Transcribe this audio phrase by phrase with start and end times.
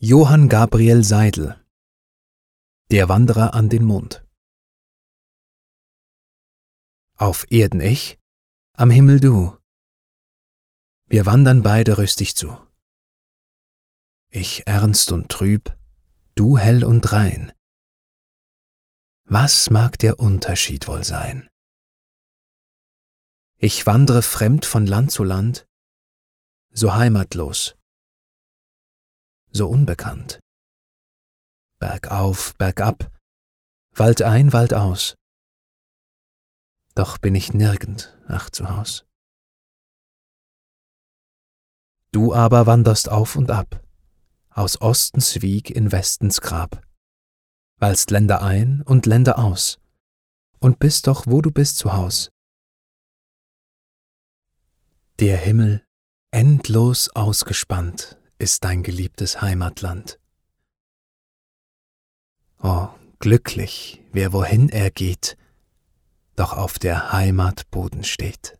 [0.00, 1.60] Johann Gabriel Seidel
[2.92, 4.24] Der Wanderer an den Mond
[7.16, 8.16] Auf Erden ich,
[8.74, 9.58] am Himmel du.
[11.06, 12.56] Wir wandern beide rüstig zu.
[14.28, 15.76] Ich ernst und trüb,
[16.36, 17.52] du hell und rein.
[19.24, 21.50] Was mag der Unterschied wohl sein?
[23.56, 25.66] Ich wandre fremd von Land zu Land,
[26.70, 27.77] so heimatlos,
[29.58, 30.40] so unbekannt.
[31.80, 33.12] Bergauf, bergab,
[33.94, 35.16] Wald ein, Wald aus.
[36.94, 39.04] Doch bin ich nirgend, ach zu Haus.
[42.12, 43.84] Du aber wanderst auf und ab,
[44.50, 46.80] aus Ostens Wieg in Westens Grab,
[47.78, 49.78] weilst Länder ein und Länder aus,
[50.60, 52.30] und bist doch, wo du bist, zu Haus.
[55.18, 55.84] Der Himmel,
[56.30, 60.18] endlos ausgespannt, ist dein geliebtes Heimatland.
[62.62, 62.88] Oh,
[63.18, 65.36] glücklich, wer wohin er geht,
[66.36, 68.57] doch auf der Heimat Boden steht.